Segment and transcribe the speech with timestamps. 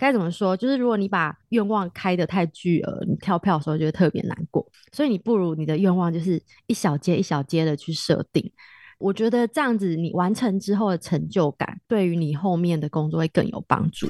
[0.00, 0.56] 该怎么说？
[0.56, 4.66] 就是如果你把愿望开得太巨额，你跳票的时候就会特别难过。
[4.92, 8.50] 所以你不如你的愿望就是一小阶一小阶的去设定。
[8.98, 14.08] 我觉得这样子，你完成之后的成就感，对于你后面的工作会更有帮助。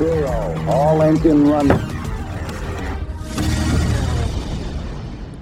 [0.00, 1.76] All engine running.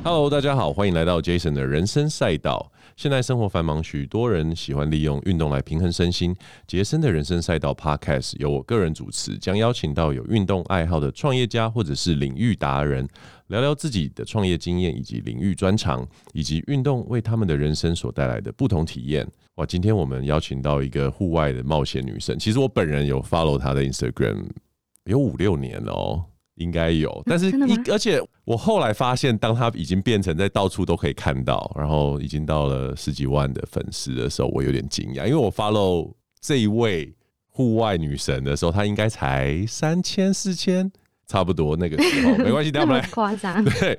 [0.03, 2.71] Hello，大家好，欢迎来到 Jason 的人生赛道。
[2.97, 6.35] 现在生活繁忙，许多人喜欢利用运动来平衡身心。
[6.67, 13.07] 杰森的人生赛道 Podcast 由我个人主持，将邀请到有运动爱好的创业家或者是领域达人，
[13.49, 19.29] 聊聊自己的创业经验以及领域专长，以及运动为他们的人生所带来的不同体验。
[19.57, 22.39] 哇，今天我们邀请到一个户外的冒险女神。
[22.39, 24.47] 其实我本人有 follow 她的 Instagram，
[25.05, 26.25] 有五六年了哦，
[26.57, 27.23] 应该有。
[27.25, 37.15] 但是一，而且我后来发现，当他已经变成在到处都可以看到，然后已经到了十几万的粉丝的时候，我有点惊讶，因为我 follow 这一位
[37.49, 40.93] 户外女神的时候，她应该才三千四千。
[41.29, 43.65] 差不多那个时候， 没关系，等下我们来夸张。
[43.81, 43.99] 对，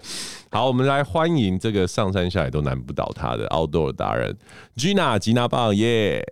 [0.50, 4.34] 好，我们来欢迎这个上山下海都难不倒她的 outdoor 达人
[4.78, 6.26] Gina 吉娜棒耶。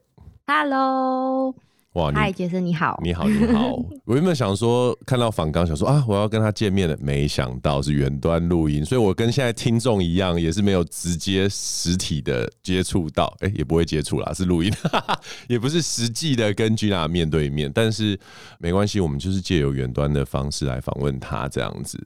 [0.47, 1.53] Hello。
[1.95, 3.73] 哇，嗨，杰森你好，你好，你好。
[4.03, 14.69] 我原本想说看到访刚，想说啊，我要跟他见面了，没想到是远端录音，所以我跟现在听众一样，也是没有直接实体的接触到，哎、欸，也不会接触啦，是录音，
[15.47, 18.19] 也不是实际的跟 Gina 面对面，但是
[18.59, 21.97] 没关系，我们就是借由远端的方式来访问他这样子。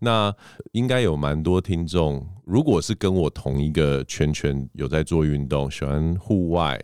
[0.00, 0.34] 那
[0.72, 6.76] 应该有蛮多听众，如果是跟我同一个圈圈，有在做运动，喜欢户外。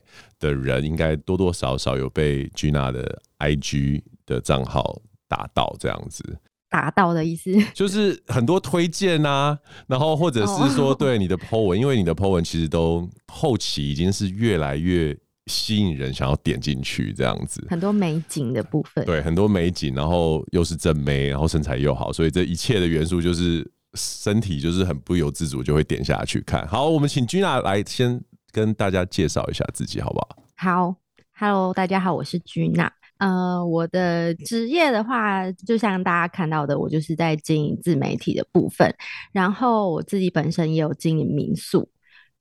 [0.42, 6.36] 的人应该多多少少有被 Gina 的 IG 的账号打到，这样子。
[6.68, 15.16] 打到的意思就是很多推荐啊，然后或者是说对你的 po 文，因为你的 po 文其实都后期已经是越来越
[15.46, 17.64] 吸引人，想要点进去这样子。
[17.70, 26.66] 很多美景的部分，对，很多美景，然后又是正妹，然后身材又好，所以这一切的元素就是身体就是很不由自主就会点下去看。
[26.66, 28.20] 好，我们请 Gina 来先。
[28.54, 30.41] 跟大家介绍一下自己好不好？
[30.62, 30.94] 好
[31.36, 32.88] ，Hello，大家好，我是 Gina。
[33.18, 38.94] 呃，我的职业的话，就像大家看到的，我就是在经营自媒体的部分。
[39.32, 41.90] 然后我自己本身也有经营民宿。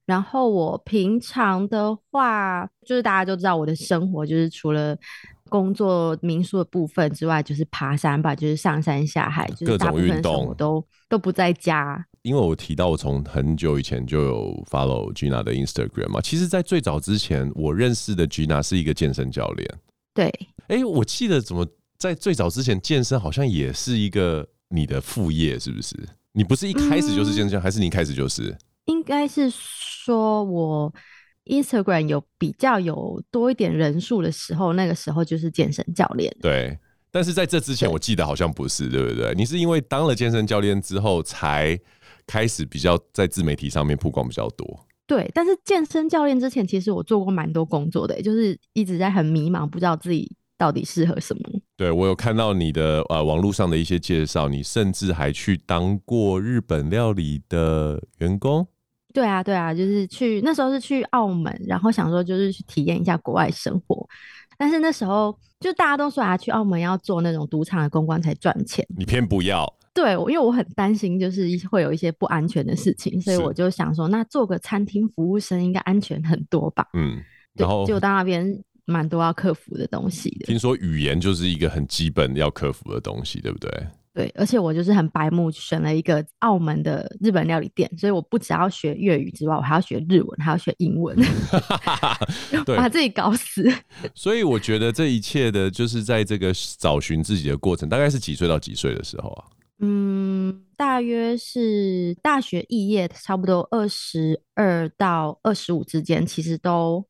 [0.06, 4.96] 然后我平常的话，就是大家都知道我的生活就是除了
[5.50, 12.06] 工作民宿的部分之外，就是爬山吧，就是上山下海，就是大部分时候我都都不在家。
[12.24, 19.80] 因为我提到我从很久以前就有 follow Gina 的 Instagram 嘛，其实，在最早之前，我认识的 Gina 是一个健身教练。
[20.14, 20.28] 对，
[20.68, 21.66] 哎、欸，我记得怎么
[21.98, 25.96] 在最早之前健身好像也是一个你的副业，是不是？
[26.34, 28.56] 你不是一开始就是健身，嗯、还是你一开始就是？
[28.86, 30.94] 应该是说我
[31.46, 36.32] Instagram 有比较有多一点人数的时候，那个时候就是健身教练。
[36.42, 36.78] 对，
[37.12, 39.34] 但是在这之前，我记得好像不是，对不对？
[39.36, 41.80] 你是因为当了健身教练之后才。
[42.28, 45.30] 开始比较在自媒体上面曝光比较多，对。
[45.34, 51.42] 但是健身教练之前，其实我做过蛮多工作的，就是一直在很迷茫，不知道自己到底适合什么。
[51.76, 58.66] 对，我有看到你的呃网络上的一些介绍，你甚至还去当过日本料理的员工。
[59.14, 64.08] 对啊，对啊，就是去那时候是去澳门，然后想说就是去体验一下国外生活。
[64.62, 69.68] 但是那时候就大家都说啊，去澳门要做那种赌场的公关才赚钱，你偏不要。
[69.92, 76.88] 对，因为我很担心，就是会有一些不安全的事情，所以我就想说，那做个餐厅服务生应该安全很多吧？
[76.94, 77.20] 嗯，
[77.56, 80.46] 然后就到那边蛮多要克服的东西的。
[80.46, 83.70] 听说语言就是一个很基本要克服的东西，对不对？
[84.14, 91.18] 对，而且我就是很白目，选了一个澳门的日本料理店，所以我不只要学粤语之外，我还要学日文，还要学英文，
[92.76, 93.66] 把自己搞死。
[94.14, 99.46] 所以我觉得这一切的，就是在这个找寻自己的过程，大概是几岁到几岁的时候啊？
[99.80, 107.04] 嗯，大约是大学毕业，差不多二十二到二十五之间，其实都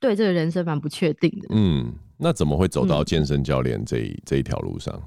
[0.00, 1.48] 对这个人生蛮不确定的。
[1.50, 4.98] 嗯，那怎么会走到健身教练这一、嗯、这一条路上？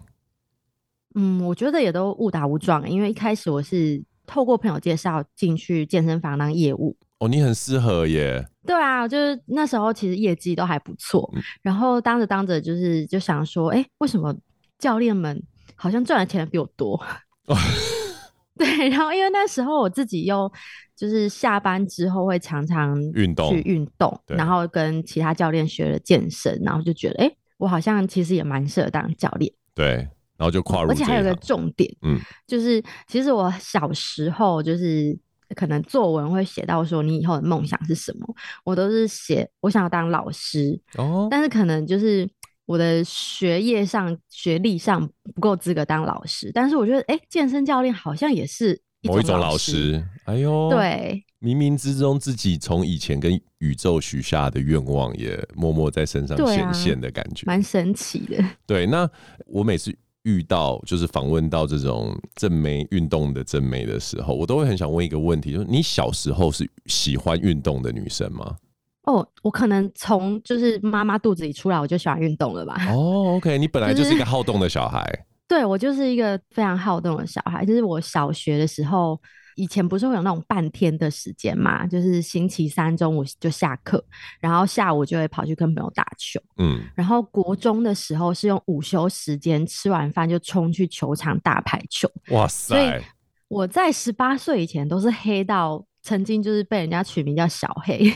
[1.15, 6.95] 嗯，我觉得也都误打误撞，因为一开始我是透过朋友介绍进去健身房当业务。
[7.19, 8.45] 哦，你很适合耶。
[8.65, 14.35] 对啊，就是那时候其实业绩都还不错，嗯、然后当着当着就是就想说，哎、欸，为什么
[14.77, 15.41] 教练们？
[15.75, 17.01] 好像赚的钱比我多，
[18.55, 18.89] 对。
[18.89, 20.51] 然后因为那时候我自己又
[20.95, 29.51] 就是下班之后会常常运动去运动，然后跟其他教练学了健身，然后就觉得哎、欸，我好像其实也蛮适合当教练。
[29.73, 30.07] 对，
[30.41, 35.15] 然后就跨入，而且还有个重点，嗯，就是其实我小时候就是
[35.55, 38.25] 可能作文会写到说你以后的梦想是什么，
[38.63, 42.27] 我都是写我想要当老师哦，但是可能就是
[42.65, 51.23] 我的学业上学历上不够资格当老师，但是我觉得哎、欸，健身教练好像也是一某一种老师，哎呦，对。
[51.41, 58.45] 冥冥之中，自己从以前跟宇宙许下的愿望，也默默在身上显现的感觉，蛮、啊、神奇的。
[58.67, 59.09] 对，那
[59.47, 59.91] 我每次
[60.23, 68.55] 遇到就是访问到这种正妹运动的正妹的时候，我都会很想问一个问题，就是你小时候是喜欢运动的女生吗？
[69.03, 72.77] 哦，我可能从就是妈妈肚子里出来，我就喜欢运动了吧。
[72.89, 75.03] 哦，OK，你本来就是一个好动的小孩。
[75.49, 79.19] 就是、对，我就是一个非常好动的小孩，就是我小学的时候。
[79.61, 84.03] 以前不是会有那种半天的时间嘛，就是星期三中午就下课，
[84.39, 86.41] 然后下午就会跑去跟朋友打球。
[86.57, 92.09] 嗯，然后国中的时候是用午休时间吃完饭就冲去球场打排球。
[92.29, 92.75] 哇塞！
[92.75, 93.03] 所以
[93.49, 98.11] 我在十八岁以前都是黑到曾经就是被人家取名叫小黑。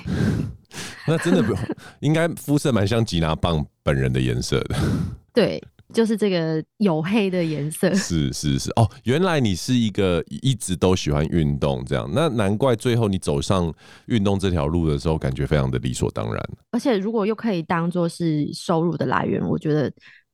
[1.05, 1.53] 那真的不
[1.99, 4.75] 应该肤色蛮像吉拿棒本人的颜色的。
[5.31, 5.63] 对。
[5.93, 13.73] 就是这个黝黑的颜色，是是是哦，原来你是一个一直都喜欢运动这样，那难怪最后你走上
[14.07, 16.49] 运动这条路的时候，感觉非常的理所当然。
[16.71, 19.91] 而且如果又可以当做是收入的来源，我觉得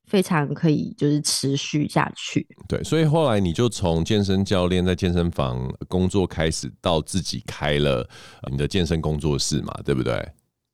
[0.07, 2.47] 非常可以，就是持续下去。
[2.67, 8.07] 对，所以后来你就从健身教练在健身房工作开始，到自己开了
[8.49, 10.27] 你的健身工作室嘛，对不对？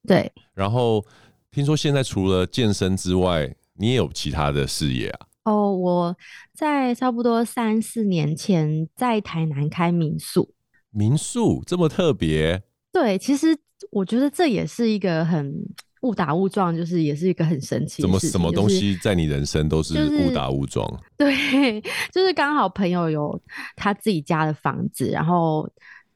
[0.07, 0.31] 对。
[0.53, 1.03] 然后
[1.51, 5.27] 听说现在除了健身之外，你也有其他的事业啊？
[5.45, 6.18] 哦，我
[6.53, 10.53] 在差不多三四年前在台南开民宿。
[10.89, 12.62] 民宿这么特别？
[12.91, 13.57] 对，其实
[13.91, 15.53] 我觉得这也是一个很
[16.01, 18.01] 误打误撞，就是也是一个很神奇的事情。
[18.01, 20.85] 怎么什么东西在你人生都是误打误撞？
[21.18, 21.81] 就是，对，
[22.12, 23.41] 就是刚好朋友有
[23.77, 25.69] 他自己家的房子，然后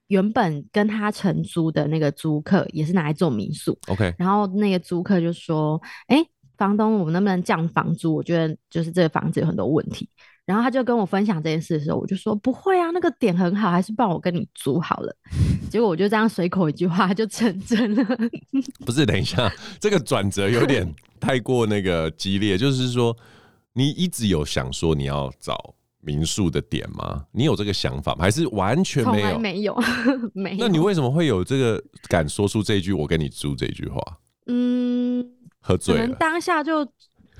[0.07, 3.79] 原本跟他承租的那个租客也是拿来做民宿。
[3.87, 6.27] OK，然后那个租客就说：“哎、欸。”
[6.61, 8.13] 房东，我们能不能降房租？
[8.13, 10.07] 我觉得就是这个房子有很多问题。
[10.45, 15.15] 然后他就跟我分享这件事的时候，我就说不会啊，那个点很好，还是帮我跟你租好了。
[15.71, 18.05] 结果我就这样随口一句话就成真了。
[18.85, 20.87] 不是，等一下，这个转折有点
[21.19, 22.59] 太过那个激烈。
[22.59, 23.15] 就是说，
[23.73, 27.25] 你一直有想说你要找民宿的点吗？
[27.31, 28.19] 你有这个想法吗？
[28.21, 29.39] 还是完全没有？
[29.39, 29.79] 没有，
[30.33, 30.57] 没有。
[30.59, 34.01] 那你为什么会有这个敢说出这一句“我跟你租”这句话？
[34.45, 35.25] 嗯。
[35.61, 36.83] 喝醉了，可能当下就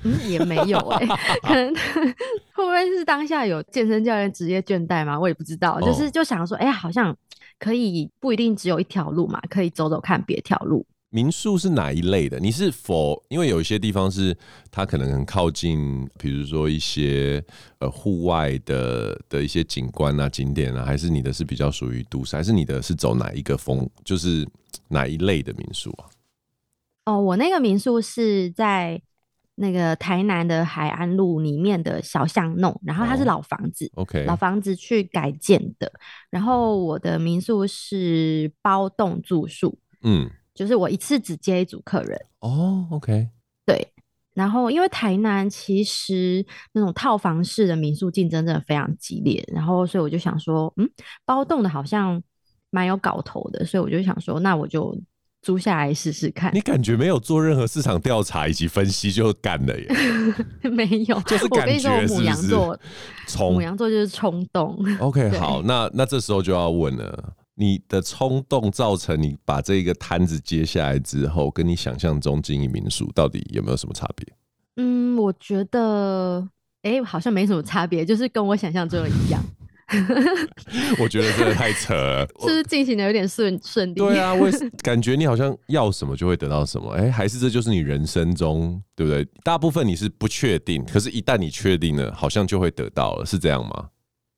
[0.04, 1.74] 嗯也没有哎、 欸，可能
[2.54, 5.18] 会不会是当下有健身教练职业倦怠吗？
[5.18, 7.16] 我也不知道，就是就想说，哎、欸，好像
[7.58, 10.86] 可以不一定只有一条路嘛，可以走走看别条路。
[11.14, 12.40] 民宿是哪一类的？
[12.40, 14.34] 你是否因为有一些地方是
[14.70, 17.44] 它可能很靠近，比如说一些
[17.80, 24.48] 呃户外的的一些景观啊景点啊，还是你的是比较属于都市，还是你的是走哪一个风，就是
[24.88, 26.08] 哪一类的民宿啊？
[27.04, 29.02] 哦，我那个民宿是在
[29.56, 35.92] 那个台南的海安路里面的小巷弄，然后它是老房子，哦，OK，老房子去改建的。
[36.30, 42.18] 然后我的民宿是包栋住宿，嗯，就是我一次只接一组客人。
[42.38, 43.28] 哦，OK，
[43.66, 43.92] 对。
[44.32, 50.88] 然后因为台南其实那种套房式的民宿竞争真的非常激烈，然后所以我就想说，嗯，
[51.24, 52.22] 包栋的好像
[52.70, 54.96] 蛮有搞头的，所以我就想说，那我就。
[55.42, 56.54] 租下来试试看。
[56.54, 59.88] 你感觉没有做任何市场调查以及分析就干了耶？
[60.70, 62.20] 没有，就是感觉是不是？
[62.20, 62.78] 牡羊座，
[63.26, 64.78] 牡羊座就是冲动。
[65.00, 74.26] OK， 好，那那这时候就要问了，你的冲动造成你把这个摊子接下来之后，跟你想象中经营民宿到底有没有什么差别？
[74.76, 76.48] 嗯，我觉得，
[76.82, 79.42] 哎、欸，好像没什么差别，就是跟我想象中的一样。
[80.98, 83.94] 我觉得真的太扯了， 是不是进行的有点顺顺利？
[83.94, 84.48] 对啊，我
[84.82, 89.24] 感觉你好像要什么就会得到什么，哎、欸，还是这就是你人生中对不对？
[89.44, 93.88] 大部分你是不确定，可是一旦你确定了，好像就会得到了，是这样吗？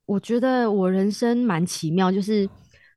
[0.07, 2.49] 我觉得我人生蛮奇妙，就是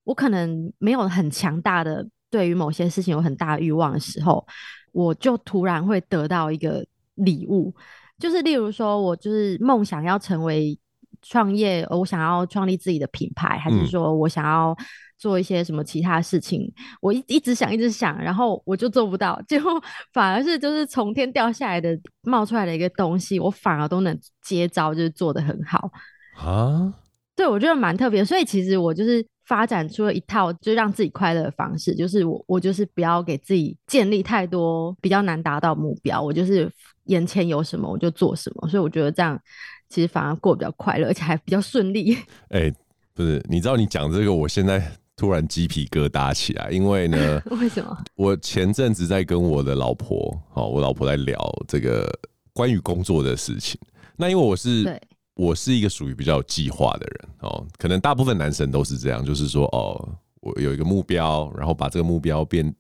[0.04, 4.46] 我可能没有很强大的对于某些事情有很大的欲望的时候，
[4.92, 6.86] 我就突然会得到一个
[7.16, 7.74] 礼物，
[8.20, 10.78] 就是例如说我就是梦想要成为。
[11.22, 14.76] 创业，我想要创立自己的品牌，还是说我想要
[15.18, 16.62] 做一些什么其他事情？
[16.62, 19.72] 嗯、我一一直想，一直想，然后我就做不到， 最后
[20.14, 25.92] 反而是就是从天掉下来的冒出来的一个东西，我反而都能接招，就是做得很好
[26.36, 26.94] 啊。
[27.36, 36.70] 对，我觉得蛮特别，所以其实我就是发展出了一套就让自己快乐的方式，就是我我就是不要给自己建立太多比较难达到目标，我就是
[37.06, 39.40] 眼前有什么我就做什么，所以我觉得这样
[39.88, 42.14] 其实反而过得比较快乐，而且还比较顺利。
[42.52, 42.74] 哎、欸，
[43.14, 44.84] 不是，你知道你讲这个，我现在
[45.16, 47.98] 突然鸡皮疙瘩起来，因为呢， 为什么？
[48.16, 52.06] 我前阵子在跟我的老婆，好，我老婆在聊这个
[52.52, 53.80] 关于工作的事情。
[54.18, 55.02] 那因为我是对。
[55.38, 60.10] 我是一个属于比较有计划的人哦，可能大部分男生都是这样，就是说哦，
[60.42, 62.74] 我有一个目标，然后把这个目标变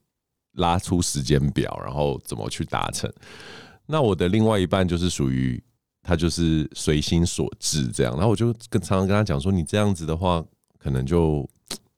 [0.53, 3.11] 拉出时间表，然后怎么去达成。
[3.85, 5.63] 那我的另外一半就是属于
[6.01, 10.43] 他就是随心所至这样，然后我就跟常常跟他讲说，你这样子的话，
[10.79, 11.47] 可能就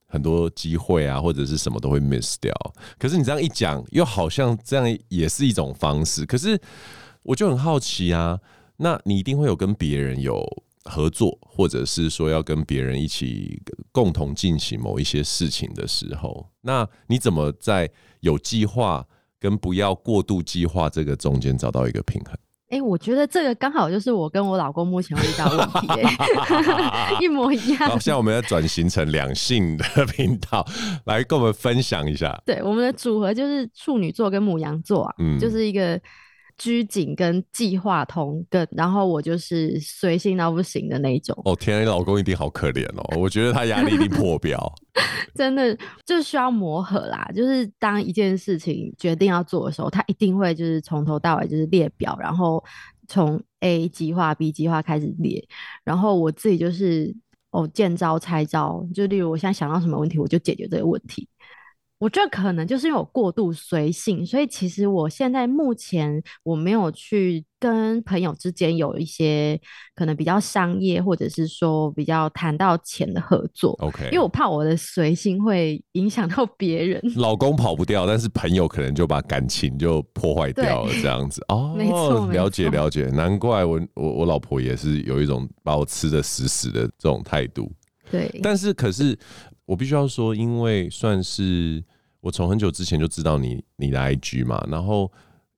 [0.07, 2.53] 很多机会啊，或者是什么都会 miss 掉。
[2.97, 6.25] 可是你这样一讲，又好像这样也是一种方式。
[6.25, 6.59] 可是
[7.23, 8.37] 我就很好奇啊。
[8.81, 10.41] 那你一定会有跟别人有
[10.86, 17.89] 合作，或者是说要跟别人一起共同进行某一些事情的时候，那你怎么在
[18.21, 19.05] 有计划
[19.38, 22.33] 跟不要过度计划这个中间找到一个平衡？
[22.69, 27.79] 哎、欸，我觉得这个刚好就是我跟我老公目前遇到的问题、欸， 一模一样。
[27.79, 30.65] 好，现在我们要转型成两性的频道，
[31.05, 32.41] 来跟我们分享一下。
[32.45, 36.00] 对，我们的组合就是处女座跟母羊座啊，嗯，就是一个。
[36.59, 41.35] 拘谨跟计划通跟，然后我就是随性到不行的那一种。
[41.45, 43.17] 哦天啊，你老公一定好可怜哦！
[43.17, 44.71] 我觉得他压力一定破表。
[45.33, 45.75] 真的
[46.05, 47.31] 就需要磨合啦。
[47.33, 52.61] 就是当一件事情决定要做的时候，他一定会就是从头到尾就是列表，然后
[53.07, 55.41] 从 A 计划、B 计划开始列。
[55.85, 57.15] 然后我自己就是
[57.51, 61.25] 哦见招拆招，就例如我现在想到什么问题，我就解决这个问题。
[61.99, 69.59] 我觉得可能就是因为我过度随性，所以其实我现在目前我没有去跟朋友之间有一些
[69.93, 73.75] 可能比较商业或者是说比较谈到钱的合作。
[73.79, 77.01] OK，因为我怕我的随性会影响到别人。
[77.17, 81.75] 老公跑不掉，但是朋友可能就把感情就破坏掉了，这样子 哦。
[81.77, 87.69] 没错，了解了解，难怪我我我老婆也是有一种把我吃的死死的这种态度。
[88.09, 89.19] 对，但是可是。
[89.69, 91.83] 我必须要说，因为算是
[92.21, 95.11] 我从很久之前就知道你你的 IG 嘛，然后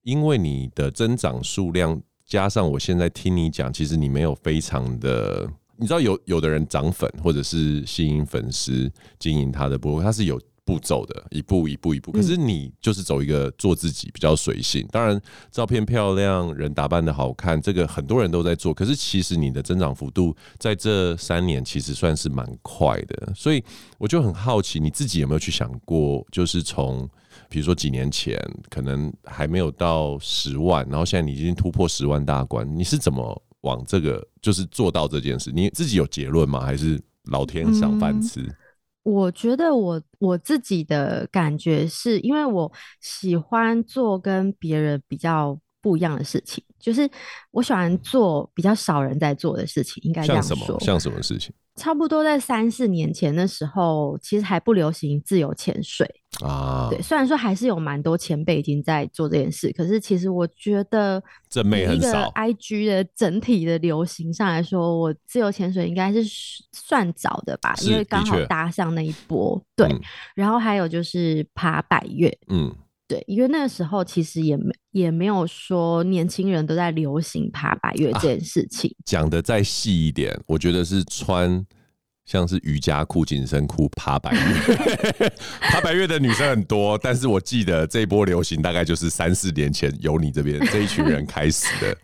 [0.03, 10.37] 因为你的增长数量加上我现在听你讲，其实你没有非常的，你知道有有的人涨粉或者是吸引粉丝经营他的播客，他是有。
[10.71, 14.87] 步骤的一步一步一步，可是你就是走一个做自己比较随性。
[14.89, 18.73] 当然，照片漂亮，人打扮的好看，这个很多人都在做。
[18.73, 23.61] 可是其实你的增长幅度在这三年其实算是蛮快的，所以
[23.97, 27.05] 我就很好奇，你自己有没有去想过，就是从
[27.49, 35.51] 比如说几年前可能还没有到十万，然后现在你已经突破十万大关，你是怎么往这个就是做到这件事？
[35.53, 36.61] 你自己有结论吗？
[36.61, 38.39] 还是老天赏饭吃？
[38.39, 38.55] 嗯
[39.03, 47.09] 我觉得我我自己的感觉是，因为我喜欢做跟别人比较不一样的事情，就是
[47.51, 50.55] 我喜欢做比较少人在做的事情，应该这样说。
[50.55, 50.79] 像什么？
[50.79, 51.51] 像什么事情？
[51.77, 56.05] 差不多在三四年前的时候，其实还不流行自由潜水
[56.43, 56.89] 啊。
[56.91, 66.21] 对，虽然说还是有蛮多前辈已经在做这件事，可是其实我觉得，这一个 IG 的整体的流行上来说，我自由潜水应该是
[66.73, 69.59] 算早的吧，因为刚好搭上那一波。
[69.75, 69.99] 对，嗯，
[70.35, 72.75] 然后还有就是爬百岳，嗯。
[73.11, 78.89] 对，因为那个时候其实也没也没有说年轻人都在流行爬百越这件事情。
[78.89, 81.61] 啊，讲的再细一点，我觉得是穿
[82.25, 85.29] 像是瑜伽裤、紧身裤爬百越。
[85.59, 91.97] 爬百越的女生很多，但是我记得这一波流行大概就是三四年前由你这边这一群人开始的。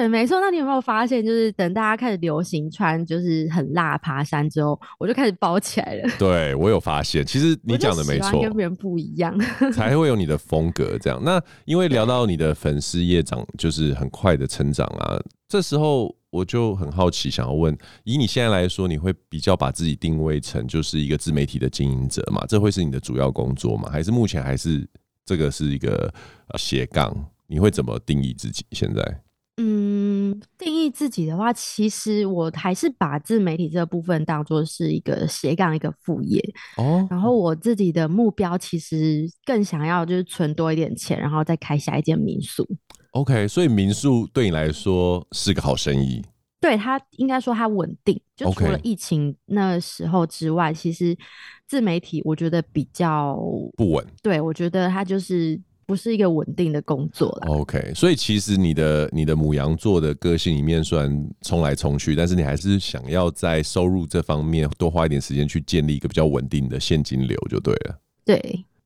[0.00, 0.40] 对，没错。
[0.40, 6.08] 那你有没有发现，就是等大家开始流行穿就是很辣爬山之后，我就开始包起来了。
[6.18, 9.38] 对，我有发现，其实你讲的没错，跟别人不一样，
[9.74, 11.20] 才会有你的风格这样。
[11.22, 22.42] 那因为聊到你的粉丝业长，就是很快的成长啊，这时候我就很好奇，想要问，以你现在来说，你会比较把自己定位成就是一个自媒体的经营者嘛？
[22.48, 23.90] 这会是你的主要工作吗？
[23.92, 24.88] 还是目前还是
[25.26, 26.10] 这个是一个
[26.56, 27.14] 斜杠？
[27.46, 29.20] 你会怎么定义自己现在？
[30.40, 36.42] 嗯，定义自己的话，其实我还是把自媒体这部分当做是一个斜杠一个副业
[36.76, 37.06] 哦。
[37.10, 42.66] 然后我自己的目标其实更想要就是存多一点钱，然后再开下一间民宿。
[43.12, 46.24] OK，所以民宿对你来说是个好生意。
[46.60, 51.16] 对，它应该说它稳定，就除了疫情那时候之外，其实
[51.66, 53.36] 自媒体我觉得比较
[53.76, 54.06] 不稳。
[54.22, 55.60] 对，我觉得它就是。
[55.90, 57.52] 不是一个稳定的工作了。
[57.52, 68.00] OK，所以其实你的你的母羊座的个性里面，虽然冲来冲去，但是你还是想要在收入这方面多花一点时间去建立一个比较稳定的现金流，就对了。
[68.24, 68.36] 对，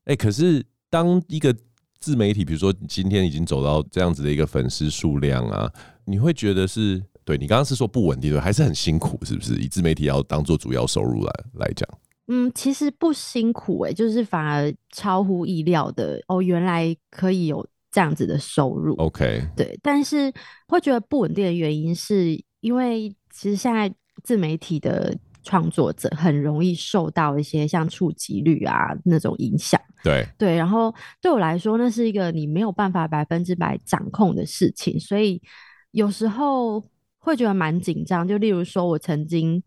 [0.05, 1.55] 哎、欸，可是当一个
[2.01, 5.71] 自媒体，比如说今天已经走到这样子的一个粉丝数量啊，
[6.07, 9.57] 你会觉得是对你刚刚是说不稳定的，还是很辛苦，是不是？
[9.57, 11.87] 以自媒体要当做主要收入来来讲。
[12.27, 18.95] 嗯，其实不辛苦哎、欸，就是反而超乎意料的哦，原来可以有这样子的收入。
[18.97, 20.33] OK，对，但是
[20.67, 29.79] 会觉得不稳定的原因是因为其实现在自媒体的创作者很容易受到一些像触及率啊那种影响。
[30.03, 35.43] 对对，然后对我来说，那是一个你没有办法百分之百掌控的事情，所以
[35.91, 36.83] 有时候
[37.19, 38.27] 会觉得蛮紧张。
[38.27, 39.63] 就例如说，我曾经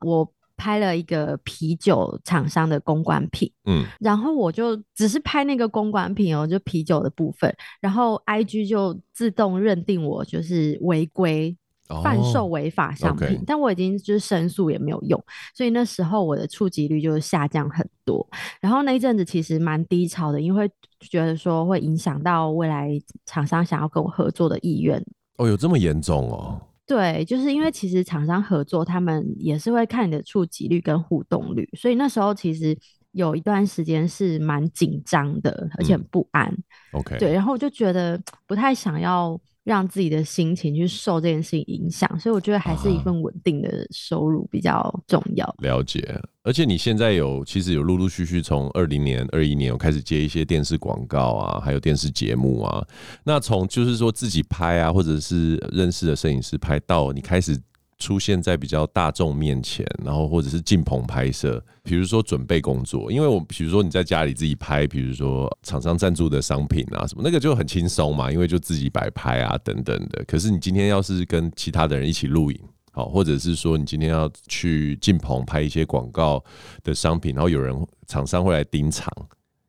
[0.00, 0.30] 我。
[0.62, 11.56] 拍了一个啤酒厂商的公关品，嗯，然后我就只是拍那个公关品哦，就啤酒的部分，然后 IG 就自动认定我就是违规
[12.04, 15.20] 贩售违法商品，但我已经就是申诉也没有用，
[15.52, 18.24] 所以那时候我的触及率就下降很多。
[18.60, 22.88] 然后那一阵子其实蛮低潮的，因为觉得说会影响到未来
[23.26, 25.04] 厂商想要跟我合作的意愿。
[25.38, 26.60] 哦，有这么严重哦？
[26.94, 32.76] 对，就是因为其实厂商合作，他们也是会看你的触及率跟互动率，所以那时候其实
[33.12, 36.46] 有一段时间是蛮紧张的，而且很不安。
[36.50, 39.40] 嗯、OK，对，然后我就觉得不太想要。
[39.64, 45.46] 让自己的心情去受这件事情影响，所以我觉得还是一份稳定的收入比较重要。
[45.46, 52.84] 啊、了解，而且你现在有其实有陆陆续续从二零年、二一年有开始接一些电视广告啊，还有电视节目啊。
[53.24, 57.60] 那从就是说自己拍啊，或者是认识的摄影师拍到你开始。
[58.02, 70.24] 出现在比较大众面前，然后或者是进棚拍摄，比如说准备工作，因为我比如说你在家里自己拍，比如说厂商赞助的商品啊什么，那个就很轻松嘛，因为就自己摆拍啊等等的。
[70.24, 72.58] 可是你今天要是跟其他的人一起录影，
[72.90, 76.42] 好，或者是说你今天要去进棚拍一些广告
[76.82, 77.72] 的商品，然后有人
[78.08, 79.08] 厂商会来盯场，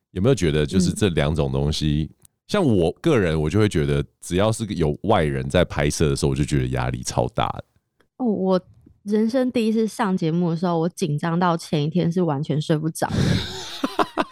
[0.10, 2.10] 有没有觉得就是这两种东西？
[2.48, 7.48] 像我个人，我就会觉得只要是有外人在拍摄的时候，我就觉得压力超大。
[8.17, 8.62] 哦，我
[9.03, 13.15] 人生第一次上节目的时候，我紧张到前一天是完全睡不着的。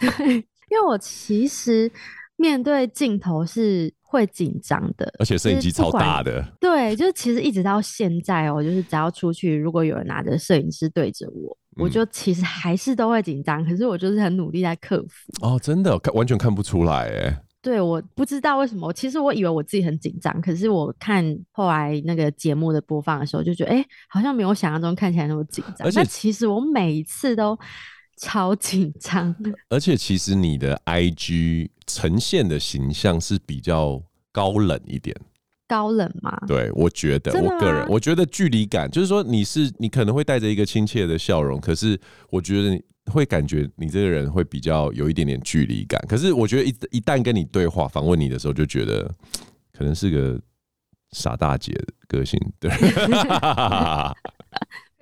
[0.00, 1.90] 对，因为我其实
[2.36, 6.42] 面对镜头是会紧张的，而且摄影机超大的。
[6.60, 13.64] 对，就是其实一直到现在哦，就是只要出去，如果有人拿着摄影师对着我，嗯，我就其实还是都会紧张。
[13.64, 15.32] 可是我就是很努力在克服。
[15.46, 17.42] 哦，真的看完全看不出来哎。
[17.62, 25.86] 对，我不知道为什么，其实我以为我自己很紧张，可是我看后来那个节目的播放的时候，就觉得哎、欸，好像没有想象中看起来那么紧张。
[25.86, 27.56] 而且其实我每一次都
[28.16, 29.32] 超紧张。
[29.70, 35.16] 而且其实你的 IG 呈现的形象是比较高冷一点。
[35.72, 36.36] 高冷吗？
[36.46, 41.98] 对，我觉得我个人，我觉得距离感就是说，你是你可能会带着一个亲切的笑容，可是
[42.30, 42.82] 我觉得你。
[43.06, 49.12] 会感觉你这个人会比较有一点点距离感，可是我觉得一一旦跟你对话访问你的时候，就觉得
[49.76, 50.40] 可能是个
[51.10, 52.70] 傻大姐的个性，对，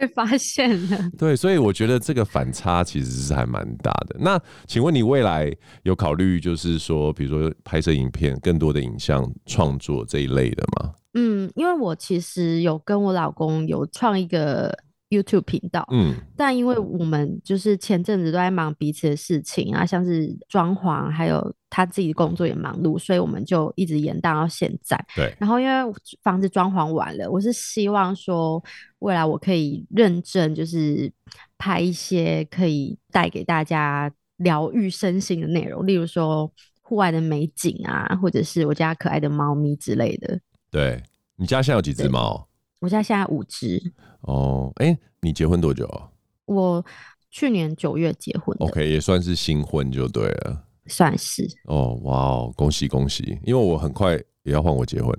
[0.01, 4.17] 被发现了， 对，所以我觉得这个反差其实是还蛮大的。
[4.19, 10.95] 那请问你未来有考虑就是说，比如说拍摄影片、更多的影像创作这一类的吗？
[11.15, 14.75] 嗯，因为我其实有跟我老公有创一个。
[15.11, 24.97] YouTube 频道，嗯，但因为我们就是前阵子都在忙彼此的事情啊，像是装潢，还有他自己的工作也忙碌，所以我们就一直延宕到现在。
[25.17, 28.63] 对，然后因为房子装潢完了，我是希望说
[29.01, 31.13] 未来我可以认真就是
[31.59, 36.51] 拍一些可以带给大家疗愈身心的内容，例如说
[36.83, 40.39] 户外的美景啊，或者是我家可爱的猫咪之类的。
[40.71, 41.03] 对，
[41.35, 42.47] 你家现在有几只猫？
[42.81, 43.81] 我家现在五只。
[44.23, 46.09] 哦，哎、欸，你结婚多久啊？
[46.47, 46.85] 我
[47.31, 48.57] 去年九月结婚。
[48.59, 50.65] OK，也算是新婚就对了。
[50.87, 51.47] 算是。
[51.67, 53.39] 哦，哇哦，恭喜恭喜！
[53.45, 55.17] 因为我很快也要换我结婚。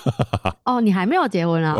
[0.64, 1.74] 哦，你还没有结婚啊？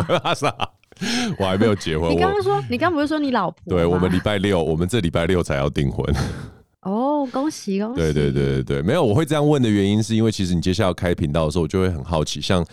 [1.38, 2.10] 我还没有结婚。
[2.10, 3.60] 你刚刚说，你刚不是说你老婆？
[3.68, 6.04] 对，我们礼拜六，我们这礼拜六才要订婚。
[6.82, 8.00] 哦，恭喜恭喜！
[8.00, 12.66] 对对对对对，没有，我会这样问的原因是因为其实你接下来要开频道的时候，我就会很好奇，像。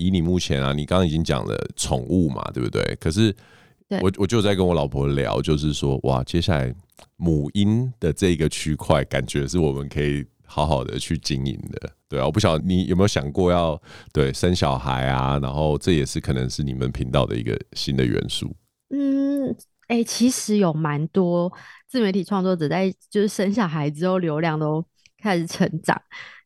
[0.00, 2.96] 以你目前啊，你刚刚已经讲了宠物嘛，对不对？
[2.98, 3.34] 可是
[4.00, 6.74] 我我就在跟我老婆聊，就是说哇，接下来
[7.16, 12.24] 母婴的这个区块，感觉是我们可以好好的去经营的，对啊。
[12.24, 13.80] 我不晓得你有没有想过要
[14.12, 18.54] 对生小孩啊，然后这也是可能是你们频道的一个新的元素。
[18.88, 19.50] 嗯，
[19.88, 21.52] 哎、欸，其实有蛮多
[21.88, 24.84] 自媒体创作者在就是生小孩之后流量都
[25.22, 26.00] 开始成长。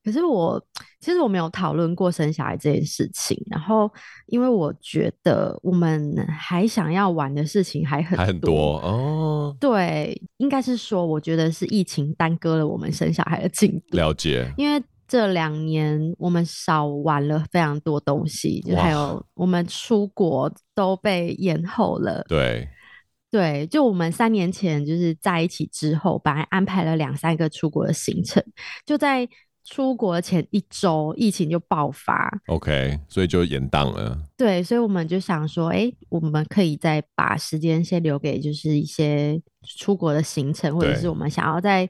[0.05, 0.63] 可是我
[1.01, 3.91] 其实我没有讨论过生小孩这件事情，然后
[4.27, 9.57] 因为我觉得我们还想要玩的事情还很多，还很多哦。
[9.59, 13.97] 对，应该是说，我觉得是疫情耽搁了我们生小孩的进度。
[13.97, 22.23] 了解，因为这两年我们少玩了非常多东西，就还有我们出国都被延后了。
[22.29, 22.69] 对。
[23.31, 28.41] 对，就我们三年前就是在一起之后，本来安排了两三个出国的行程，
[28.87, 29.29] 就在
[29.65, 32.31] 出国前一周，疫情就爆发。
[32.47, 34.17] OK，所以就延档了。
[34.37, 39.41] 对，所以我们就想说，哎，我们可以再把时间先留给就是一些
[39.79, 41.89] 出国的行程，或者是我们想要再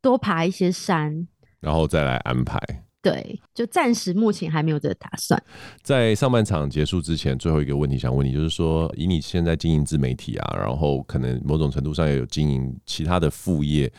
[0.00, 1.26] 多爬一些山，
[1.60, 2.58] 然后再来安排。
[3.02, 5.40] 对，就暂时目前还没有这个打算。
[5.80, 13.92] 在上半场结束之前，最后一个问题想问你，就是说，以你现在经营自媒体啊，然后可能某种程度上也有经营其他的副业，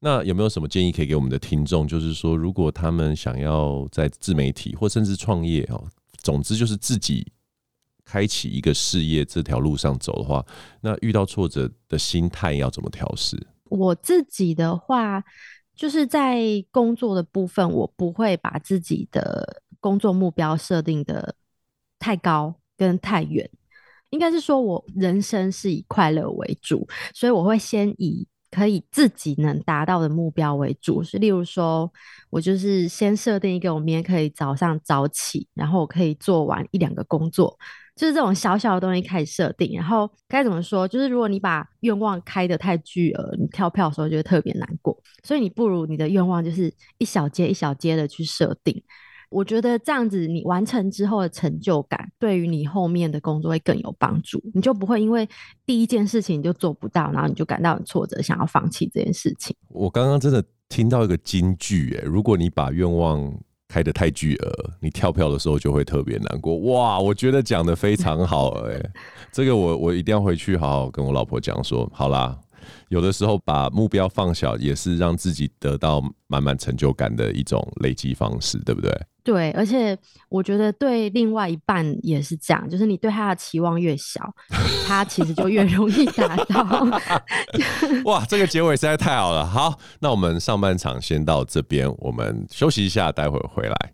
[0.00, 1.86] 那有没有什么建议可以给我们的听众？
[1.86, 5.84] 就是说，如果他们想要在自媒体或甚至创业哦，
[6.22, 7.30] 总之就是自己
[8.04, 10.44] 开启一个事业这条路上走的话，
[10.80, 13.40] 那遇到挫折的心态要怎么调试？
[13.64, 15.22] 我自己的话。
[15.76, 21.34] 就是在工作的部分，我不会把自己的工作目标设定的
[21.98, 23.48] 太高跟太远，
[24.10, 31.90] 应该是说我人生是以快乐为主，所以我会先以可以自己能达到的目标为主，是例如说，
[32.30, 37.56] 我就是先设定一个，我明天可以早上早起，然后我可以做完一两个工作。
[37.96, 40.88] 就是这种小小的东西开始设定，然后该怎么说？
[40.88, 44.96] 就是如果你把愿望开得太巨额，你跳票的时候就会特别难过。
[45.22, 48.82] 所以你不如你的愿望就是一小阶一小阶的去设定。
[49.30, 54.42] 我觉得这样子你完成之后的成就感，对于你后面的工作会更有帮助。
[54.52, 55.26] 你就不会因为
[55.64, 59.54] 第一件事情你就做不到，然后你就感到很挫折，想要放弃这件事情。
[59.68, 63.32] 我刚刚真的听到一个金句，哎，如果你把愿望
[63.68, 66.58] 开得太巨额，你跳票的时候就会特别难过。
[66.72, 68.82] 哇，我觉得讲得非常好， 哎，
[69.30, 71.88] 这个我我一定要回去好好跟我老婆讲说。
[71.94, 72.36] 好啦，
[72.88, 78.90] 有的时候把目标放小，也是让自己得到满满成就感的一种累积方式，对不对？
[79.22, 79.96] 对，而且
[80.28, 84.34] 我觉得对另外一半也是这样，就是你对他的期望越小，
[84.86, 86.86] 他其实就越容易达到。
[88.06, 89.46] 哇，这个结尾实在太好了。
[89.46, 93.92] 好，那我们上半场先到这边，我们休息一下，待会儿回来。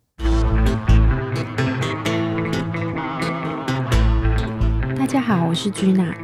[4.97, 6.15] 大家好，我是 Gina。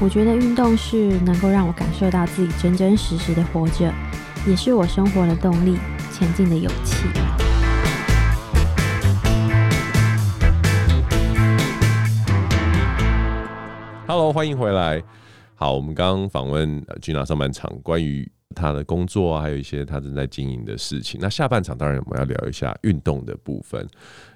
[0.00, 3.92] 我觉得运动是能够让我感受到自己真真实实的活着，
[4.46, 5.76] 也是我生活的动力、
[6.12, 6.94] 前进的勇气。
[14.08, 15.04] Hello，欢迎回来。
[15.54, 21.20] 好，我们刚刚访问 Gina 上半场关于他的工作啊，还有一些他正在经营的事情。
[21.20, 23.86] 那下半场当然我们要聊一下运动的部分。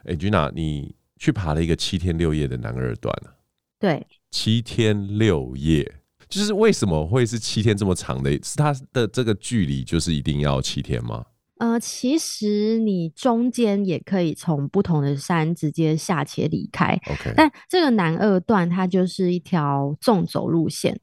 [0.04, 3.32] 哎，Gina，你去爬了一个七天六夜的南二段啊？
[3.80, 5.90] 对，七天六夜，
[6.28, 8.30] 就是为什么会是七天这么长的？
[8.42, 11.24] 是它的这个距离就是一定要七天吗？
[11.62, 16.98] 呃，其实你中间也可以从不同的山直接下切离开。
[17.37, 20.98] 但这个南二段它就是一条纵走路线，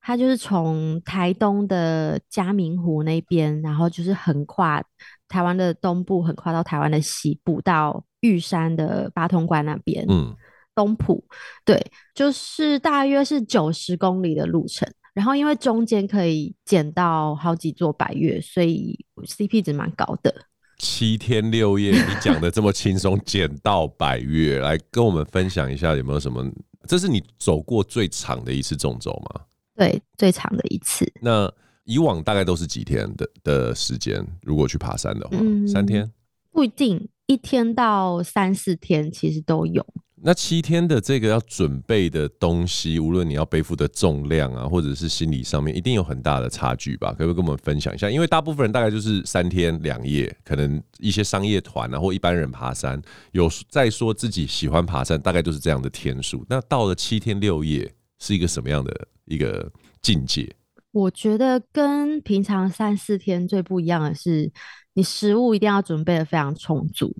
[0.00, 4.80] 它就是从台东的嘉明湖那边，然后就是横跨
[5.26, 10.06] 台湾的东部，横跨到台湾的西部，到玉山的八通关那边。
[10.08, 10.32] 嗯，
[10.76, 11.24] 东埔，
[11.64, 14.88] 对，就是大约是九十公里的路程。
[15.12, 20.34] 然后因为中间可以捡到好几座白月，所以 CP 值蛮高的。
[20.78, 26.44] 七天六夜， 你讲的这么轻松，捡到百月，来跟我们分享一下有没有什么？
[26.86, 29.42] 这是你走过最长的一次纵走吗？
[29.76, 31.10] 对，最长的一次。
[31.20, 31.50] 那
[31.84, 34.24] 以往大概都是几天的的时间？
[34.42, 36.10] 如果去爬山的话，嗯，三天？
[36.50, 39.86] 不一定，一天到三四天其实都有。
[40.26, 47.10] 那七天的这个要准备的东西，无论你要背负的重量啊，或者是心理上面，一定有很大的差距吧？
[47.10, 48.10] 可不可以跟我们分享一下？
[48.10, 52.98] 因为大部分人大概就是三天两夜，可能一些商业团啊，或一般人爬山，
[53.32, 56.42] 有在说自己喜欢爬山，大概都是这样的天数。
[56.48, 60.50] 那到了七天六夜，是一个什么样的一个境界？
[60.92, 64.50] 我觉得跟平常三四天最不一样的是，
[64.94, 67.14] 你食物一定要准备的非常充足。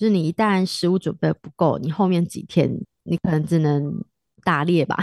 [0.00, 4.02] 就是你一旦食物准备不够，你后面几天你可能只能
[4.42, 4.96] 打猎吧。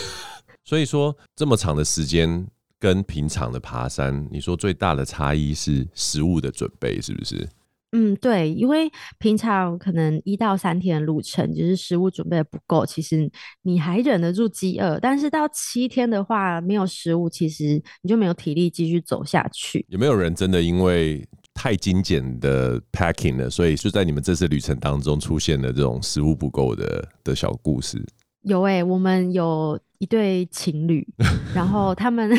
[0.62, 2.46] 所以说这么长的时间
[2.78, 7.48] 跟平常的爬山，你说最大的差异是食物的准备，是不是？
[7.92, 13.30] 嗯，对，因为平常可能一到三天的路程，就是食物准备不够，其实
[13.62, 14.98] 你还忍得住饥饿。
[15.00, 19.86] 但是到七天的话，没有食物，其实你就没有体力继续走下去。
[19.88, 21.26] 有没有人真的因为？
[21.56, 28.04] 太精简的 packing 了，所以就在你们这次旅程当中出现了这种食物不够的的小故事。
[28.42, 31.04] 有哎、欸，我们有一对情侣，
[31.52, 32.30] 然后他们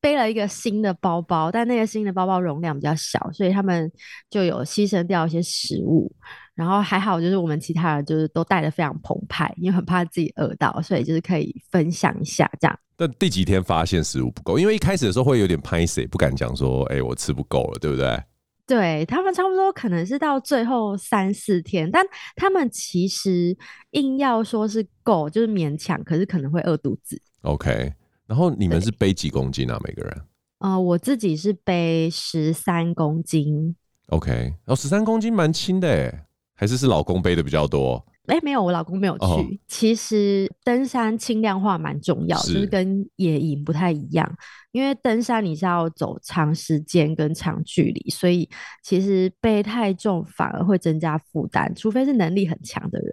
[0.00, 3.90] 背了一个新的包包，但那个新的包包容量比较小，所以他们
[4.28, 6.12] 就有牺牲掉一些食物。
[6.54, 12.78] 然后还好，就是我们其他人就是都带的非常澎湃，因为很怕自己饿到，所以就是可以分享一下这样。
[12.96, 14.58] 但第几天发现食物不够？
[14.58, 18.22] 因为一开始的时候会有点拍谁，不敢讲说，哎、欸，我吃不够了，对不对？
[18.70, 22.06] 对，他们差不多可能是到最后三四天，但
[22.36, 23.56] 他们其实
[23.90, 27.20] 硬要说是够，就是勉强，可是可能会饿肚子。
[27.40, 27.92] OK，
[28.28, 29.76] 然后你们是背几公斤啊？
[29.82, 30.22] 每个人？
[30.58, 33.74] 呃，我自己是背十三公斤。
[34.10, 36.20] OK，然后十三公斤蛮轻的诶，
[36.54, 38.06] 还是是老公背的比较多？
[38.26, 39.24] 哎，没有，我老公没有去。
[39.24, 39.46] Oh.
[39.66, 44.30] 其实登山轻量化蛮重要，是就是跟野营不太一样。
[44.70, 48.48] 因为登山你是要走长时间跟长距离，所以
[48.84, 53.12] 其实背太重反而会增加负担，除非是能力很强的人。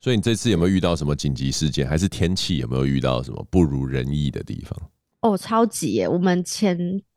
[0.00, 4.90] 所以你这次有没有遇到什么紧急事件，还是天气有没有遇到什么不如人意的地方？
[5.20, 6.08] 哦，超级耶！
[6.08, 6.76] 我们前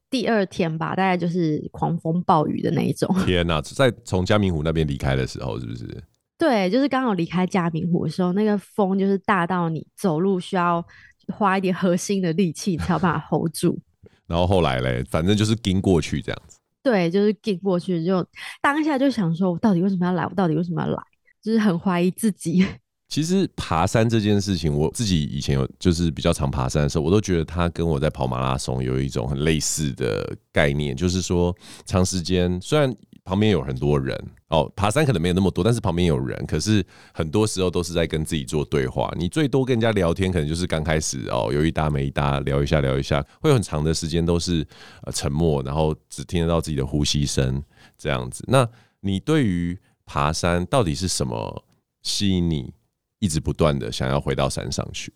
[0.09, 3.09] 第二天吧，大概就是狂风暴雨的那一种。
[3.25, 6.03] 天哪，在从嘉明湖那边离开的时候，是不是？
[6.43, 10.85] 对，就是刚好离开嘉明湖的时候，那个风就是大到你走路需要
[11.29, 13.79] 花一点核心的力气才有办法 hold 住。
[14.27, 16.57] 然后后来嘞，反正就是跟过去这样子。
[16.83, 18.27] 对，就是跟过去，就
[18.61, 20.25] 当下就想说，我到底为什么要来？
[20.25, 21.01] 我到底为什么要来？
[21.41, 22.65] 就是很怀疑自己。
[23.07, 32.93] 其实爬山这件事情，我自己以前有就是比较常爬山的时候，我都觉得它跟我在跑马拉松有一种很类似的概念，就是说长时间虽然。
[33.23, 34.17] 旁边有很多人
[34.49, 39.11] 哦，爬山可能没有那么多，但是旁边有人，可是很多时候都是在跟自己做对话。
[39.17, 44.65] 你最多跟人家聊天，可能就是刚开始哦，有一搭没一搭聊一下聊一下，会有很长的时间都是
[45.03, 47.63] 呃沉默，然后只听得到自己的呼吸声
[47.97, 48.43] 这样子。
[48.47, 48.67] 那
[48.99, 51.65] 你对于爬山到底是什么
[52.01, 52.73] 吸引你，
[53.19, 55.13] 一直不断的想要回到山上去？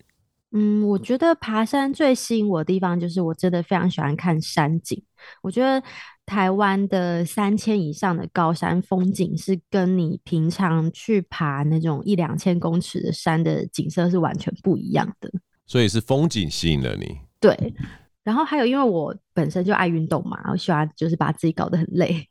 [0.52, 5.02] 嗯，我觉得爬山最吸引我的地方就是我真的非常喜欢看山景。
[5.42, 5.82] 我觉得
[6.28, 15.32] 台湾的三千以上的高山风景是跟你平常去爬那种一两千公尺的山的景色是完全不一样的。
[15.66, 17.16] 所以是风景吸引了你？
[17.40, 17.74] 对。
[18.22, 22.22] 然后还有，因为我本身就爱运动嘛，我喜欢就是把自己搞得很累。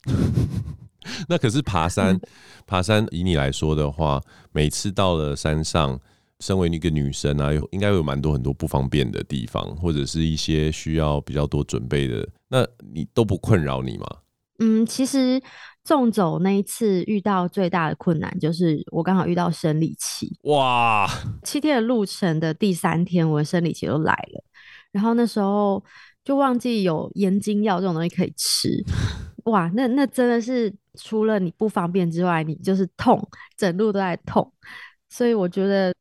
[1.28, 2.20] 那可是爬山，
[2.68, 6.00] 爬山以你来说的话，每次到了山上。
[6.40, 14.06] 身为一个女生啊，有应该有蛮多很多不方便的地方，或者是一些需要比较多准备的，那你都不困扰你吗？
[14.60, 15.42] 嗯，其实
[15.84, 20.36] 纵走那一次遇到最大的困难就是我刚好遇到生理期。
[20.44, 21.08] 哇！
[21.44, 24.44] 七天的路程的第三天，我的生理期都来了，
[24.92, 25.84] 然后那时候
[26.24, 28.84] 就忘记有延经药这种东西可以吃。
[29.46, 33.20] 哇，那那真的是除了你不方便之外，你就是痛，
[33.56, 34.52] 整路都在痛，
[35.10, 35.92] 所以我觉得。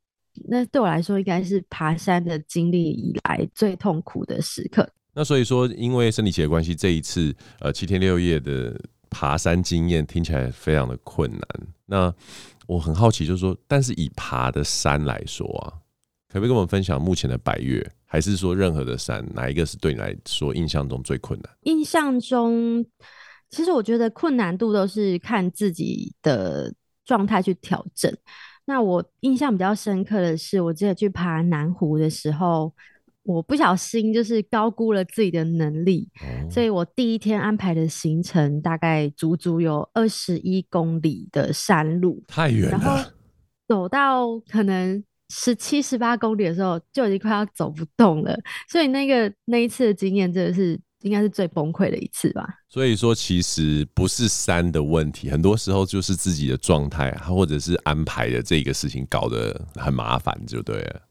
[0.49, 4.89] 那对我来说，应该是爬山的经历以来最痛苦的时刻。
[5.13, 11.43] 那所以说，因为生理期的关系，这一次呃七天六夜的爬山经验听起来非常的困难。
[11.87, 12.15] 那
[12.67, 15.73] 我很好奇，就是说，但是以爬的山来说啊，
[16.29, 21.51] 可不可以跟我们分享目前的白月，还是说任何的山，哪一个是对你来说印象中最困难？
[21.63, 22.85] 印象中，
[23.49, 26.75] 其实我觉得困难度都是看自己的
[27.07, 28.15] 状态去调整。
[28.67, 32.73] 那我印象比较深刻的是，我记得去爬南湖的时候，
[33.23, 42.71] 我不小心就是高估了自己的能力，哦、所以我第一天安排的行程大概足足有二十一公里的山路，太远了。
[42.71, 43.11] 然后
[43.69, 48.37] 走到可能十七、十八公里的时候，就已经快要走不动了。
[48.69, 50.81] 所以那个那一次的经验真的是。
[51.03, 52.47] 应该是最崩溃的一次吧。
[52.69, 61.03] 所以说，其实不是山的问题，很多时候就是自己的状态，或者是安排的这个事情搞得很麻烦，就对了。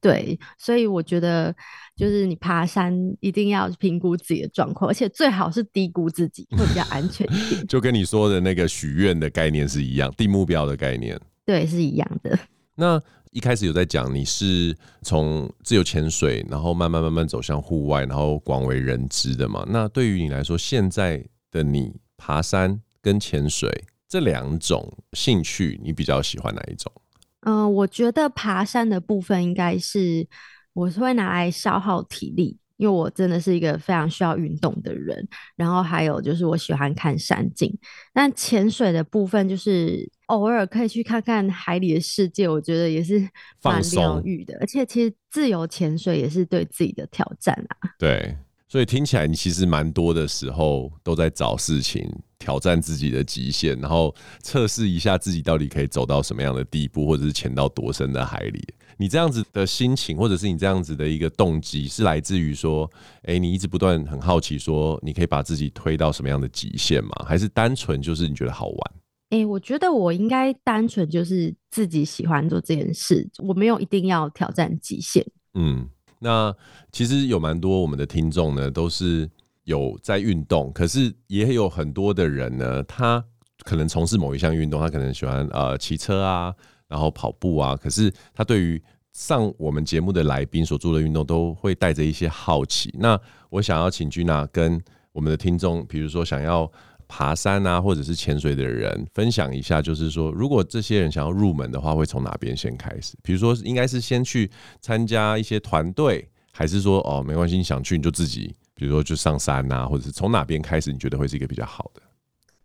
[0.00, 1.54] 对，所以我觉得，
[1.96, 7.64] 就是你爬山一定要评估自己的状况，而且最好是低估自己，会比较安全一点。
[7.68, 12.38] 就跟你说的那个许愿的概念是一样，定目标的概念，对，是一样的。
[12.74, 13.00] 那。
[13.34, 19.64] 一开始有在讲你是从自由潜水，然后慢慢慢慢走向户外，然后广为人知的嘛。
[19.68, 21.20] 那对于你来说，现在
[21.50, 23.68] 的你爬山跟潜水
[24.08, 26.92] 这两种兴趣，你比较喜欢哪一种？
[27.40, 30.28] 嗯、我觉得爬山的部分应该是
[30.72, 32.56] 我是会拿来消耗体力。
[32.76, 37.72] 因为我真的是一个非常需要运动的人，然后还有就是我喜欢看山景。
[38.12, 43.28] 但潜水的部分就是偶尔可以去看看海里的世界，我觉得也是
[43.62, 44.56] 蛮疗愈的。
[44.60, 47.90] 而且其实自由潜水也是对自己的挑战啊。
[47.98, 48.36] 对，
[48.68, 52.10] 所以听起来你其实蛮多的时候都在找事情
[52.44, 58.62] 挑战自己的极限，然后测试一下自己到底可以走到什么样的地步，或者是潜到多深的海里。
[58.98, 62.88] 你这样子的心情，或者是你这样子的一个动机，是来自于说，
[63.22, 67.10] 哎，你一直不断很好奇，说你可以把自己推到什么样的极限吗？
[67.26, 68.92] 还是单纯就是你觉得好玩？
[69.30, 75.26] 哎，我觉得我应该单纯就是自己喜欢做这件事，我没有一定要挑战极限。
[75.54, 76.54] 嗯，那
[76.92, 79.28] 其实有蛮多我们的听众呢，都是
[79.64, 83.24] 有在运动，可是也有很多的人呢，他
[83.64, 86.54] 可能从事某一项运动，他可能喜欢呃骑车啊。
[86.86, 92.94] 然后跑步啊，可是他对于上我们节目的来宾所做的运动，都会带着一些好奇。
[93.00, 96.70] 那我想要请 Gina 跟我们的听众，比如说想要
[97.08, 103.16] 爬山啊，或者是潜水的人，分享一下，就是说，如果这些人想要入门的话，会从哪边先开始？
[103.22, 104.48] 比如说，应该是先去
[104.80, 110.92] 参加一些团队，还是说，哦，没关系，你想去你就自己，比如说就上山啊，或者是从哪边开始？
[110.92, 112.02] 你觉得会是一个比较好的？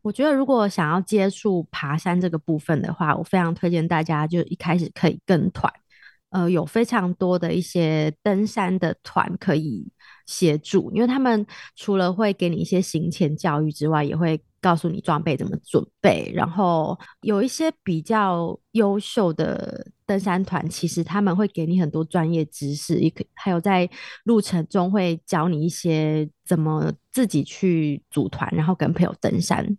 [0.02, 5.72] 我觉得，如果想要接触爬山这个部分的话，我非常推荐大家就一开始可以跟团，
[6.30, 9.92] 呃，有非常多的一些登山的团可以
[10.26, 11.46] 协助，因为他们
[11.76, 16.32] 除了会给你一些行前教育之外，也会告诉你装备怎么准备。
[16.34, 23.90] 然后有一些比较优秀的登山团，其实他们会给你很多专业知识，也可还有在
[24.24, 29.78] 路程中会教你一些怎么自己去组团，然后跟朋友登山。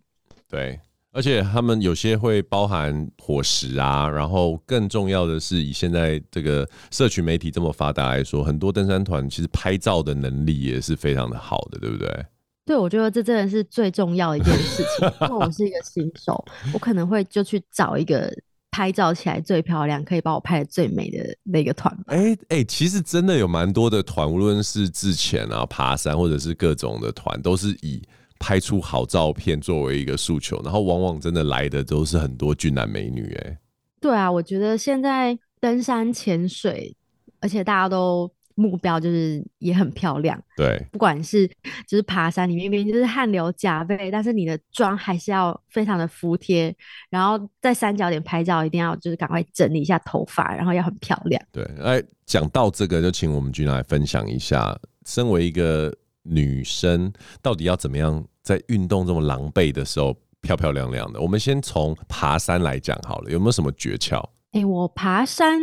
[0.49, 0.79] 对，
[1.11, 12.25] 而且他们有些会包含伙食啊，然后更重要的是，以现在这个社群媒体这么发达来说，很多登山团其实拍照的能力也是非常的好的，对不对？
[12.65, 15.11] 对，我觉得这真的是最重要的一件事情。
[15.21, 16.43] 因为我是一个新手，
[16.73, 18.31] 我可能会就去找一个
[18.71, 21.95] 拍照起来最漂亮、可以把我拍的最美的那个团。
[22.07, 28.01] 哎哎、欸欸，其实真的有蛮多的团，无论是自潜啊、爬山，或者是各种的团，都是以。
[28.43, 33.55] 拍出好照片作为一个诉求，然后往往真的来的都是很多俊男美女哎。
[33.99, 36.97] 对啊，我觉得现在登山潜水，
[37.39, 40.41] 而且大家都目标就是也很漂亮。
[40.55, 41.47] 对，不管是
[41.87, 46.75] 就是爬山，你明明就是汗流浃背，但是你的妆还是要非常的服帖，
[47.09, 51.41] 然后在三角点拍照一定要就是赶快整理一下头发，然后要很漂亮。
[51.51, 57.11] 对，哎，讲到这个，就请我们 Gina 来分享一下，身为一个女生，
[57.41, 58.23] 到底要怎么样？
[58.43, 61.21] 在运动这么狼狈的时候，漂漂亮亮的。
[61.21, 64.19] 我们先从爬山来讲好了，有没有什么诀窍？
[64.53, 65.59] 哎、欸，我爬山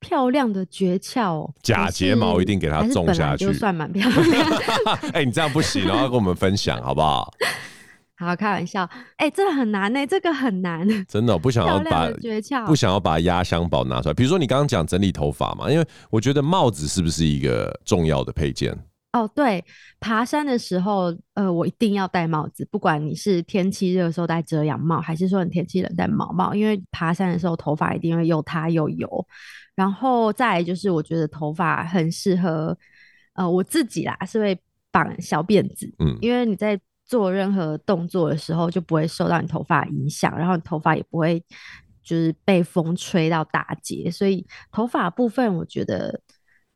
[0.00, 4.50] 漂亮的诀窍，假睫毛一定给它种下去，就算蛮漂亮。
[5.12, 7.32] 哎、欸，你这样不行，然后跟我们分享好不好？
[8.16, 8.82] 好，开玩笑。
[9.16, 10.86] 哎、欸，这个很难呢、欸，这个很难。
[11.06, 14.14] 真的，我不想要把诀窍，不想要把压箱宝拿出来。
[14.14, 18.76] 比如说，你刚刚讲整理头发嘛，因为我觉得帽子是不是一个重要的配件？
[19.12, 19.64] 哦，对，
[19.98, 29.26] 爬山的时候，呃，我一定要戴帽子，不管你是天气热的时候戴遮阳帽，还是说你天气冷戴毛帽，因为爬山的时候头发一定会又塌又油。
[29.74, 32.76] 然后再来就是，我觉得头发很适合，
[33.34, 34.56] 呃，我自己啦是会
[34.92, 41.42] 绑小辫子，嗯，因为你在做任何动作的时候就不会受到你头发影响，然后你头发也不会
[42.04, 46.20] 就是被风吹到打结，所以头发部分我觉得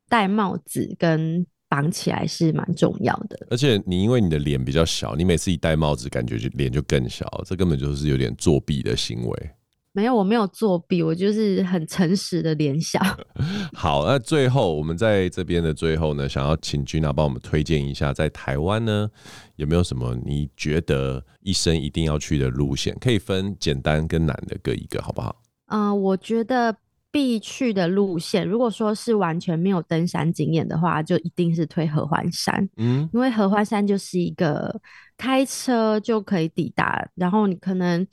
[0.09, 9.51] 戴帽子跟绑起来是蛮重要的，而且你因为你的脸比较小，你每次一戴帽子，感觉就脸就更小，这根本就是有点作弊的行为。
[9.91, 13.01] 没有，我没有作弊，我就是很诚实的脸小。
[13.75, 19.11] 好，那最后我们在这边的最后呢，想要请 Gina 帮我们推荐一下，在台湾呢
[19.57, 22.97] 有没有什么你觉得一生一定要去的路线？
[23.01, 25.43] 可以分简单跟难的各一个，好不好？
[25.67, 26.77] 嗯、呃，我觉得。
[27.14, 32.68] 必去的路线，如果说是完全没有登山经验的话，就一定是推合欢山。
[32.77, 34.81] 嗯，因为合欢山就是一个
[35.16, 38.05] 开车就可以抵达，然后你可能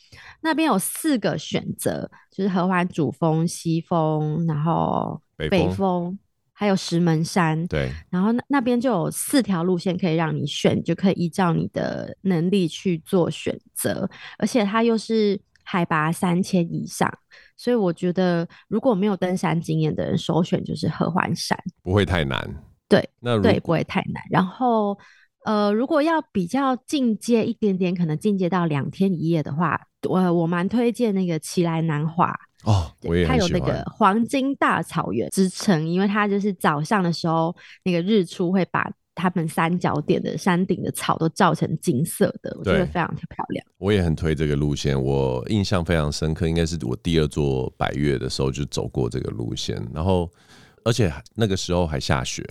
[0.42, 6.20] 那边有四个选择，就是合欢主峰、西峰，然后北峰，北峰
[6.54, 7.66] 还有石门山。
[7.66, 17.10] 对，然后那那边就有四条路线可以让你选，就可以依照你的能力去做选择，而且它又是海拔三千以上。
[17.56, 22.38] 所以我觉得，如果没有登山经验的人，首选就是合欢山，不会太难。
[22.90, 24.22] 对，那对不会太难。
[24.30, 24.98] 然后，
[25.46, 29.80] 呃，如果要比较进阶一点点，可能进阶到两天一夜的话，
[30.10, 38.92] 我我蛮推荐那个奇莱南华哦，我也它有那个黄金大草原之称，因为它就是早上的时候，那个日出会把。
[39.14, 43.66] 他们三角点的山顶的草都照成金色的，我觉得非常漂亮。
[43.78, 50.32] 我也很推这个路线，我印象非常深刻，应该是我第二座百岳的时候就走过这个路线，然后
[50.86, 52.44] 而且那个时候还下雪，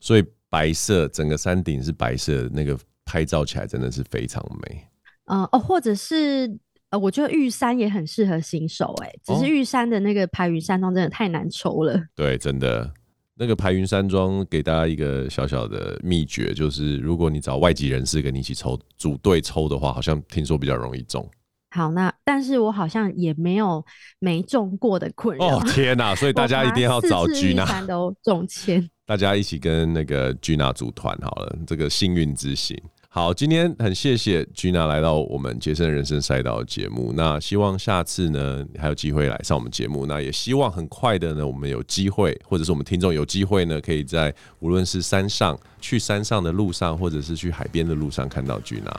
[0.00, 4.84] 所以白色整个山顶是白色的，那个拍照起来真的是非常美。
[5.26, 6.58] 呃哦，或者是
[6.90, 11.98] 呃，我觉得玉山也很适合新手哎、欸，只是玉山的那个排云山庄真的太难抽了。
[12.14, 12.92] 对，真的。
[13.34, 21.28] 那个排云山庄给大家一个小小的秘诀，就是如果你找外籍人士跟你一起抽组队抽的话，好像听说比较容易中。
[21.70, 23.82] 好，那但是我好像也没有
[24.18, 25.56] 没中过的困扰。
[25.56, 26.14] 哦天哪！
[26.16, 32.78] 所以大家一定要找 Gina 都中签，大家一起跟那个 Gina 组团好了，这个幸运之行。
[33.14, 37.12] 好，今天很谢谢 Gina 来到我们杰森人生赛道的节目。
[37.14, 40.06] 那希望下次呢还有机会来上我们节目。
[40.06, 48.90] 那也希望很快的呢，我们有机会，或者是我们听众有机会呢，可以在无论是山上去山上的路上，或者是去海边的路上看到 Gina，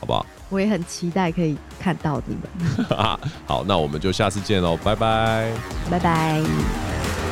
[0.00, 0.26] 好不好？
[0.48, 2.84] 我也很期待可以看到你们。
[3.46, 5.48] 好，那我们就下次见喽，拜拜，
[5.88, 7.29] 拜拜。